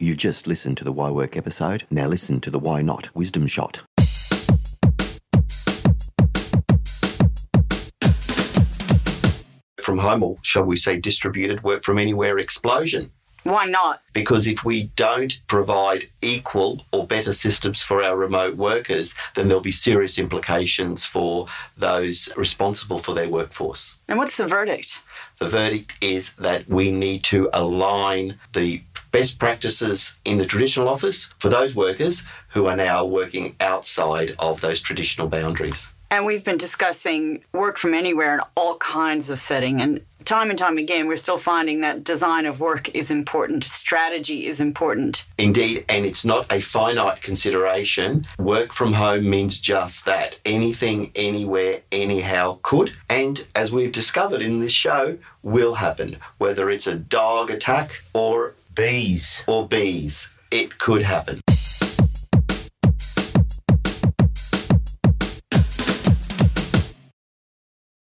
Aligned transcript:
You 0.00 0.14
just 0.14 0.46
listened 0.46 0.76
to 0.76 0.84
the 0.84 0.92
Why 0.92 1.10
Work 1.10 1.36
episode. 1.36 1.82
Now 1.90 2.06
listen 2.06 2.38
to 2.42 2.52
the 2.52 2.58
Why 2.60 2.82
Not 2.82 3.12
Wisdom 3.16 3.48
Shot. 3.48 3.82
From 9.80 9.98
home, 9.98 10.22
or 10.22 10.36
shall 10.42 10.62
we 10.62 10.76
say 10.76 11.00
distributed 11.00 11.64
work 11.64 11.82
from 11.82 11.98
anywhere 11.98 12.38
explosion. 12.38 13.10
Why 13.42 13.64
not? 13.64 14.02
Because 14.12 14.46
if 14.46 14.64
we 14.64 14.84
don't 14.94 15.40
provide 15.48 16.04
equal 16.22 16.84
or 16.92 17.04
better 17.04 17.32
systems 17.32 17.82
for 17.82 18.00
our 18.00 18.16
remote 18.16 18.56
workers, 18.56 19.16
then 19.34 19.48
there'll 19.48 19.60
be 19.60 19.72
serious 19.72 20.16
implications 20.16 21.04
for 21.04 21.48
those 21.76 22.28
responsible 22.36 23.00
for 23.00 23.14
their 23.14 23.28
workforce. 23.28 23.96
And 24.06 24.18
what's 24.18 24.36
the 24.36 24.46
verdict? 24.46 25.00
The 25.38 25.48
verdict 25.48 25.94
is 26.00 26.34
that 26.34 26.68
we 26.68 26.92
need 26.92 27.24
to 27.24 27.50
align 27.52 28.38
the 28.52 28.82
best 29.18 29.40
practices 29.40 30.14
in 30.24 30.38
the 30.38 30.46
traditional 30.46 30.88
office 30.88 31.26
for 31.40 31.48
those 31.48 31.74
workers 31.74 32.24
who 32.50 32.66
are 32.66 32.76
now 32.76 33.04
working 33.04 33.56
outside 33.58 34.32
of 34.38 34.60
those 34.60 34.80
traditional 34.80 35.26
boundaries. 35.26 35.92
And 36.08 36.24
we've 36.24 36.44
been 36.44 36.56
discussing 36.56 37.42
work 37.52 37.78
from 37.78 37.94
anywhere 37.94 38.34
in 38.34 38.40
all 38.56 38.76
kinds 38.76 39.28
of 39.28 39.38
setting. 39.38 39.80
And 39.82 40.00
time 40.24 40.50
and 40.50 40.58
time 40.58 40.78
again, 40.78 41.08
we're 41.08 41.16
still 41.16 41.36
finding 41.36 41.80
that 41.80 42.04
design 42.04 42.46
of 42.46 42.60
work 42.60 42.94
is 42.94 43.10
important, 43.10 43.64
strategy 43.64 44.46
is 44.46 44.60
important. 44.60 45.24
Indeed, 45.36 45.84
and 45.88 46.06
it's 46.06 46.24
not 46.24 46.50
a 46.52 46.60
finite 46.60 47.20
consideration. 47.20 48.24
Work 48.38 48.72
from 48.72 48.92
home 48.92 49.28
means 49.28 49.58
just 49.58 50.04
that. 50.04 50.38
Anything, 50.44 51.10
anywhere, 51.16 51.80
anyhow 51.90 52.58
could. 52.62 52.92
And 53.10 53.44
as 53.56 53.72
we've 53.72 53.90
discovered 53.90 54.42
in 54.42 54.60
this 54.60 54.72
show, 54.72 55.18
will 55.42 55.74
happen. 55.74 56.16
Whether 56.38 56.70
it's 56.70 56.86
a 56.86 56.94
dog 56.94 57.50
attack 57.50 58.02
or 58.14 58.54
Bees. 58.78 59.42
or 59.48 59.66
bees, 59.66 60.30
it 60.52 60.78
could 60.78 61.02
happen. 61.02 61.40